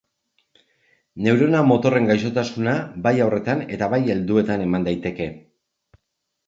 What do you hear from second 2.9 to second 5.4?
bai haurretan eta baita helduetan eman daiteke.